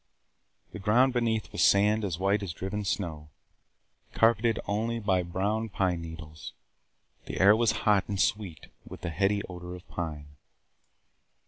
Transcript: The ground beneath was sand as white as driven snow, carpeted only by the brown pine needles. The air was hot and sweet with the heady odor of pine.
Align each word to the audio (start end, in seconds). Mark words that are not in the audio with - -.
The 0.71 0.79
ground 0.79 1.13
beneath 1.13 1.51
was 1.51 1.61
sand 1.61 2.03
as 2.03 2.17
white 2.17 2.41
as 2.41 2.53
driven 2.53 2.83
snow, 2.83 3.29
carpeted 4.15 4.59
only 4.65 4.99
by 4.99 5.19
the 5.21 5.29
brown 5.29 5.69
pine 5.69 6.01
needles. 6.01 6.53
The 7.27 7.39
air 7.39 7.55
was 7.55 7.71
hot 7.85 8.09
and 8.09 8.19
sweet 8.19 8.65
with 8.83 9.01
the 9.01 9.11
heady 9.11 9.43
odor 9.47 9.75
of 9.75 9.87
pine. 9.87 10.37